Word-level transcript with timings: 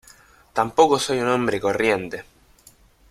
tampoco 0.53 0.97
soy 0.97 1.19
un 1.19 1.27
hombre 1.27 1.61
corriente. 1.61 2.25